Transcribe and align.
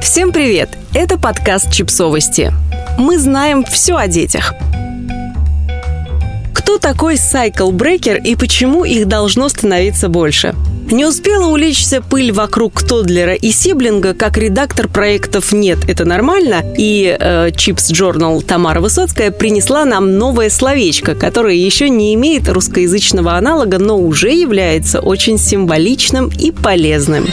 Всем 0.00 0.32
привет! 0.32 0.70
Это 0.94 1.18
подкаст 1.18 1.72
«Чипсовости». 1.72 2.52
Мы 2.98 3.18
знаем 3.18 3.64
все 3.64 3.96
о 3.96 4.06
детях. 4.06 4.54
Кто 6.54 6.78
такой 6.78 7.16
Breaker 7.72 8.22
и 8.22 8.36
почему 8.36 8.84
их 8.84 9.08
должно 9.08 9.48
становиться 9.48 10.08
больше? 10.08 10.54
Не 10.90 11.04
успела 11.04 11.48
улечься 11.48 12.00
пыль 12.00 12.32
вокруг 12.32 12.82
Тодлера 12.82 13.34
и 13.34 13.50
Сиблинга, 13.50 14.14
как 14.14 14.38
редактор 14.38 14.88
проектов 14.88 15.52
«Нет, 15.52 15.78
это 15.88 16.04
нормально» 16.04 16.62
и 16.78 17.16
э, 17.18 17.50
Journal 17.90 18.40
Тамара 18.42 18.80
Высоцкая 18.80 19.32
принесла 19.32 19.84
нам 19.84 20.16
новое 20.16 20.48
словечко, 20.48 21.14
которое 21.14 21.56
еще 21.56 21.90
не 21.90 22.14
имеет 22.14 22.48
русскоязычного 22.48 23.34
аналога, 23.34 23.78
но 23.78 23.98
уже 23.98 24.30
является 24.30 25.00
очень 25.00 25.38
символичным 25.38 26.30
и 26.38 26.52
полезным. 26.52 27.26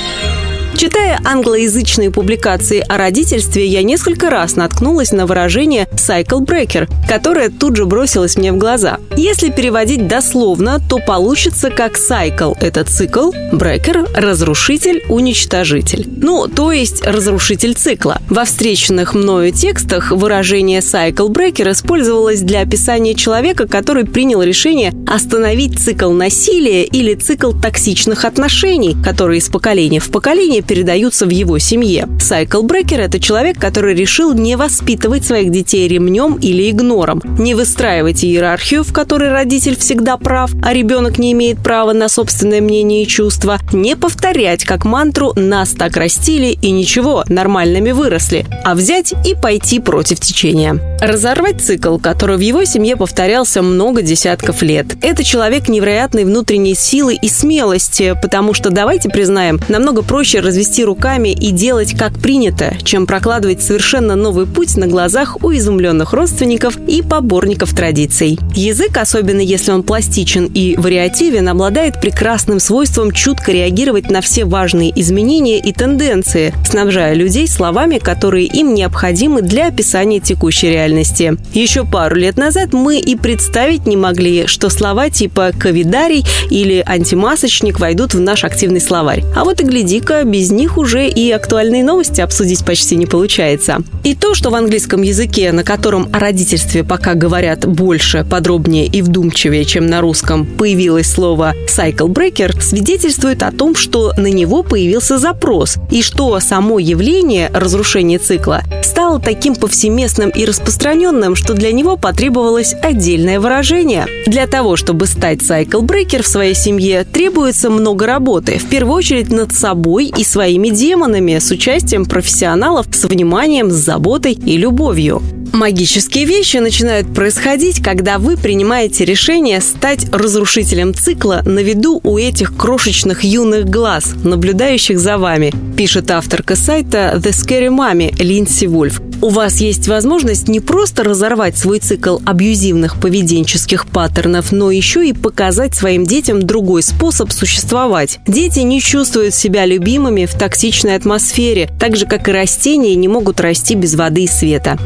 Читая 0.78 1.22
англоязычные 1.24 2.12
публикации 2.12 2.84
о 2.86 2.98
родительстве, 2.98 3.66
я 3.66 3.82
несколько 3.82 4.30
раз 4.30 4.58
наткнулась 4.58 5.14
на 5.14 5.26
выражение 5.26 5.88
«cycle 5.94 6.46
breaker», 6.46 6.90
которое 7.08 7.50
тут 7.50 7.78
же 7.78 7.86
бросилось 7.86 8.36
мне 8.36 8.52
в 8.52 8.58
глаза. 8.58 9.00
Если 9.16 9.52
переводить 9.52 10.08
дословно, 10.08 10.82
то 10.90 11.00
получится 11.00 11.70
как 11.70 11.98
cycle– 11.98 12.58
это 12.60 12.84
цикл, 12.84 13.32
breaker– 13.54 14.10
разрушитель, 14.16 15.02
уничтожитель. 15.08 16.10
Ну, 16.18 16.50
то 16.50 16.74
есть 16.74 17.06
разрушитель 17.06 17.74
цикла. 17.74 18.22
Во 18.30 18.44
встреченных 18.44 19.14
мною 19.14 19.54
текстах 19.54 20.12
выражение 20.12 20.82
cycle 20.82 21.30
breaker 21.30 21.72
использовалось 21.72 22.42
для 22.42 22.60
описания 22.60 23.16
человека, 23.16 23.66
который 23.66 24.04
принял 24.04 24.42
решение 24.44 24.92
остановить 25.08 25.80
цикл 25.80 26.12
насилия 26.12 26.84
или 26.84 27.16
цикл 27.16 27.54
токсичных 27.54 28.26
отношений, 28.26 28.98
которые 29.02 29.40
из 29.40 29.48
поколения 29.48 30.02
в 30.02 30.10
поколение 30.10 30.65
передаются 30.66 31.26
в 31.26 31.30
его 31.30 31.60
семье. 31.60 32.08
Сайклбрекер– 32.20 33.00
это 33.02 33.20
человек, 33.20 33.60
который 33.60 33.96
решил 33.96 34.34
не 34.34 34.58
воспитывать 34.58 35.24
своих 35.24 35.52
детей 35.52 35.88
ремнем 35.88 36.36
или 36.36 36.70
игнором, 36.70 37.22
не 37.38 37.54
выстраивать 37.54 38.26
иерархию, 38.26 38.84
в 38.84 38.92
которой 38.92 39.30
родитель 39.30 39.78
всегда 39.78 40.18
прав, 40.18 40.52
а 40.64 40.74
ребенок 40.74 41.20
не 41.20 41.32
имеет 41.34 41.60
права 41.64 41.94
на 41.94 42.10
собственное 42.10 42.62
мнение 42.62 43.04
и 43.04 43.08
чувства, 43.08 43.60
не 43.72 43.96
повторять 43.96 44.66
как 44.66 44.86
мантру 44.86 45.34
«нас 45.36 45.72
так 45.72 45.96
растили 45.98 46.58
и 46.62 46.72
ничего, 46.72 47.24
нормальными 47.30 47.92
выросли», 47.92 48.46
а 48.64 48.76
взять 48.76 49.14
и 49.26 49.36
пойти 49.36 49.80
против 49.80 50.20
течения. 50.20 50.98
Разорвать 51.00 51.62
цикл, 51.62 51.98
который 51.98 52.38
в 52.38 52.42
его 52.42 52.66
семье 52.66 52.96
повторялся 52.96 53.62
много 53.62 54.02
десятков 54.02 54.62
лет. 54.62 54.88
Это 55.02 55.24
человек 55.24 55.70
невероятной 55.70 56.26
внутренней 56.26 56.76
силы 56.76 57.16
и 57.16 57.30
смелости, 57.30 58.18
потому 58.22 58.54
что, 58.54 58.72
давайте 58.72 59.10
признаем, 59.10 59.60
намного 59.70 60.02
проще 60.02 60.40
развивать 60.40 60.55
развести 60.56 60.86
руками 60.86 61.30
и 61.30 61.52
делать 61.52 61.98
как 61.98 62.18
принято, 62.18 62.76
чем 62.82 63.06
прокладывать 63.06 63.62
совершенно 63.62 64.16
новый 64.16 64.46
путь 64.46 64.78
на 64.78 64.88
глазах 64.88 65.44
у 65.44 65.52
изумленных 65.52 66.14
родственников 66.14 66.78
и 66.88 67.02
поборников 67.02 67.76
традиций. 67.76 68.40
Язык, 68.54 68.98
особенно 68.98 69.42
если 69.42 69.72
он 69.72 69.84
пластичен 69.84 70.46
и 70.54 70.78
вариативен, 70.78 71.50
обладает 71.50 72.00
прекрасным 72.00 72.62
свойством 72.62 73.12
чутко 73.12 73.52
реагировать 73.52 74.10
на 74.10 74.22
все 74.22 74.46
важные 74.46 74.98
изменения 74.98 75.60
и 75.60 75.74
тенденции, 75.74 76.54
снабжая 76.66 77.16
людей 77.16 77.50
словами, 77.50 77.98
которые 77.98 78.46
им 78.46 78.74
необходимы 78.74 79.42
для 79.42 79.68
описания 79.68 80.22
текущей 80.22 80.70
реальности. 80.70 81.38
Еще 81.54 81.84
пару 81.84 82.16
лет 82.16 82.38
назад 82.38 82.72
мы 82.72 82.98
и 83.00 83.18
представить 83.18 83.86
не 83.86 83.98
могли, 83.98 84.48
что 84.48 84.70
слова 84.70 85.10
типа 85.10 85.52
«ковидарий» 85.60 86.26
или 86.50 86.82
«антимасочник» 86.86 87.78
войдут 87.78 88.14
в 88.14 88.22
наш 88.22 88.46
активный 88.46 88.80
словарь. 88.80 89.26
А 89.36 89.44
вот 89.44 89.60
и 89.60 89.66
гляди-ка, 89.66 90.24
без 90.24 90.45
из 90.46 90.52
них 90.52 90.78
уже 90.78 91.08
и 91.08 91.32
актуальные 91.32 91.84
новости 91.84 92.22
обсудить 92.22 92.64
почти 92.64 92.96
не 92.96 93.08
получается. 93.08 93.80
И 94.04 94.14
то, 94.14 94.36
что 94.36 94.52
в 94.52 94.56
английском 94.56 95.02
языке, 95.02 95.52
на 95.52 95.64
котором 95.64 96.08
о 96.14 96.20
родительстве 96.20 96.84
пока 96.84 97.16
говорят 97.16 97.66
больше, 97.66 98.24
подробнее 98.30 98.86
и 98.86 99.02
вдумчивее, 99.02 99.66
чем 99.66 99.88
на 99.88 100.02
русском, 100.02 100.46
появилось 100.46 101.12
слово 101.12 101.56
«cycle 101.68 102.14
breaker», 102.14 102.62
свидетельствует 102.62 103.42
о 103.42 103.52
том, 103.52 103.74
что 103.74 104.14
на 104.18 104.28
него 104.28 104.62
появился 104.62 105.18
запрос, 105.18 105.78
и 105.90 106.04
что 106.04 106.40
само 106.40 106.78
явление 106.78 107.50
разрушения 107.52 108.20
цикла 108.20 108.62
стало 108.84 109.20
таким 109.20 109.56
повсеместным 109.56 110.30
и 110.30 110.46
распространенным, 110.46 111.34
что 111.36 111.56
для 111.56 111.72
него 111.72 111.98
потребовалось 111.98 112.76
отдельное 112.84 113.40
выражение. 113.40 114.06
Для 114.28 114.46
того, 114.46 114.76
чтобы 114.76 115.08
стать 115.08 115.40
cycle 115.40 115.82
breaker 115.82 116.22
в 116.22 116.28
своей 116.28 116.54
семье, 116.54 117.04
требуется 117.04 117.72
много 117.72 118.06
работы, 118.06 118.60
в 118.60 118.70
первую 118.70 118.96
очередь 118.96 119.32
над 119.32 119.56
собой 119.56 120.14
и 120.16 120.24
своими 120.36 120.68
демонами 120.68 121.40
с 121.40 121.50
участием 121.50 122.06
профессионалов 122.06 122.88
с 122.92 123.06
вниманием, 123.06 123.72
с 123.72 123.76
заботой 123.76 124.34
и 124.34 124.58
любовью. 124.58 125.22
Магические 125.56 126.26
вещи 126.26 126.58
начинают 126.58 127.16
происходить, 127.16 127.82
когда 127.82 128.18
вы 128.18 128.36
принимаете 128.36 129.06
решение 129.06 129.62
стать 129.62 130.06
разрушителем 130.12 130.94
цикла 130.94 131.44
на 131.46 131.60
виду 131.60 132.02
у 132.04 132.18
этих 132.18 132.58
крошечных 132.58 133.24
юных 133.24 133.70
глаз, 133.70 134.16
наблюдающих 134.22 135.00
за 135.00 135.18
вами, 135.18 135.54
пишет 135.78 136.12
авторка 136.12 136.58
сайта 136.58 137.14
The 137.16 137.30
Scary 137.30 137.70
Mommy 137.70 138.22
Линдси 138.22 138.66
Вульф. 138.66 139.00
У 139.22 139.30
вас 139.30 139.62
есть 139.62 139.88
возможность 139.88 140.50
не 140.50 140.60
просто 140.60 141.04
разорвать 141.04 141.58
свой 141.58 141.80
цикл 141.80 142.20
абьюзивных 142.26 143.00
поведенческих 143.00 143.88
паттернов, 143.88 144.52
но 144.52 144.72
еще 144.72 145.08
и 145.08 145.14
показать 145.14 145.74
своим 145.74 146.06
детям 146.06 146.44
другой 146.44 146.84
способ 146.84 147.32
существовать. 147.32 148.20
Дети 148.28 148.60
не 148.60 148.82
чувствуют 148.82 149.34
себя 149.34 149.66
любимыми 149.66 150.26
в 150.26 150.34
токсичной 150.36 150.96
атмосфере, 150.96 151.70
так 151.80 151.96
же, 151.96 152.06
как 152.06 152.28
и 152.28 152.32
растения 152.34 152.94
не 152.96 153.08
могут 153.08 153.40
расти 153.40 153.74
без 153.76 153.96
воды 153.96 154.26
и 154.26 154.28
света. 154.28 154.78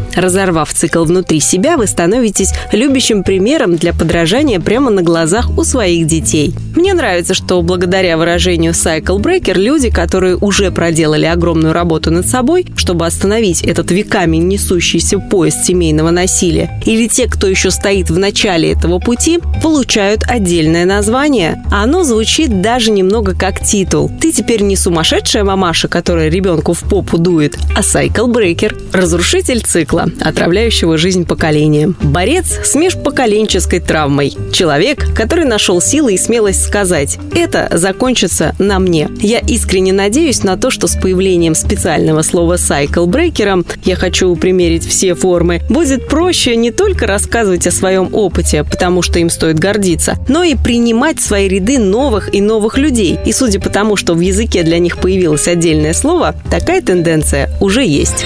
Разорвав 0.59 0.73
цикл 0.73 1.03
внутри 1.03 1.39
себя, 1.39 1.77
вы 1.77 1.87
становитесь 1.87 2.51
любящим 2.73 3.23
примером 3.23 3.77
для 3.77 3.93
подражания 3.93 4.59
прямо 4.59 4.91
на 4.91 5.01
глазах 5.01 5.57
у 5.57 5.63
своих 5.63 6.05
детей. 6.05 6.53
Мне 6.75 6.93
нравится, 6.93 7.33
что 7.33 7.61
благодаря 7.61 8.17
выражению 8.17 8.73
«cycle 8.73 9.19
breaker» 9.19 9.57
люди, 9.57 9.89
которые 9.89 10.35
уже 10.35 10.71
проделали 10.71 11.25
огромную 11.25 11.73
работу 11.73 12.11
над 12.11 12.27
собой, 12.27 12.65
чтобы 12.75 13.05
остановить 13.05 13.61
этот 13.61 13.91
веками 13.91 14.37
несущийся 14.37 15.19
поезд 15.19 15.63
семейного 15.65 16.11
насилия, 16.11 16.69
или 16.85 17.07
те, 17.07 17.27
кто 17.27 17.47
еще 17.47 17.71
стоит 17.71 18.09
в 18.09 18.17
начале 18.17 18.73
этого 18.73 18.99
пути, 18.99 19.39
получают 19.63 20.23
отдельное 20.27 20.85
название. 20.85 21.63
Оно 21.71 22.03
звучит 22.03 22.61
даже 22.61 22.91
немного 22.91 23.33
как 23.33 23.65
титул. 23.65 24.11
Ты 24.21 24.31
теперь 24.31 24.61
не 24.61 24.75
сумасшедшая 24.75 25.43
мамаша, 25.43 25.87
которая 25.87 26.29
ребенку 26.29 26.73
в 26.73 26.81
попу 26.81 27.17
дует, 27.17 27.57
а 27.75 27.81
сайкл-брейкер, 27.81 28.75
разрушитель 28.93 29.61
цикла, 29.61 30.07
отравляющего 30.49 30.97
жизнь 30.97 31.27
поколениям. 31.27 31.95
Борец 32.01 32.59
с 32.63 32.73
межпоколенческой 32.73 33.81
травмой. 33.81 34.33
Человек, 34.51 35.13
который 35.13 35.45
нашел 35.45 35.79
силы 35.79 36.15
и 36.15 36.17
смелость 36.17 36.65
сказать 36.65 37.19
«это 37.35 37.69
закончится 37.71 38.55
на 38.57 38.79
мне». 38.79 39.09
Я 39.21 39.37
искренне 39.39 39.93
надеюсь 39.93 40.43
на 40.43 40.57
то, 40.57 40.71
что 40.71 40.87
с 40.87 40.95
появлением 40.95 41.53
специального 41.53 42.23
слова 42.23 42.57
сайкл-брейкером 42.57 43.63
я 43.85 43.95
хочу 43.95 44.35
примерить 44.35 44.87
все 44.87 45.13
формы, 45.13 45.61
будет 45.69 46.07
проще 46.07 46.55
не 46.55 46.71
только 46.71 47.05
рассказывать 47.05 47.67
о 47.67 47.71
своем 47.71 48.09
опыте, 48.11 48.63
потому 48.63 49.03
что 49.03 49.19
им 49.19 49.29
стоит 49.29 49.59
гордиться, 49.59 50.17
но 50.27 50.41
и 50.41 50.55
принимать 50.55 51.21
свои 51.21 51.47
ряды 51.47 51.77
новых 51.77 52.33
и 52.33 52.41
новых 52.41 52.79
людей. 52.79 53.19
И 53.23 53.33
судя 53.33 53.59
по 53.59 53.69
тому, 53.69 53.95
что 53.95 54.15
в 54.15 54.19
языке 54.19 54.63
для 54.63 54.79
них 54.79 54.97
появилось 54.97 55.47
отдельное 55.47 55.93
слово, 55.93 56.33
такая 56.49 56.81
тенденция 56.81 57.51
уже 57.61 57.85
есть. 57.85 58.25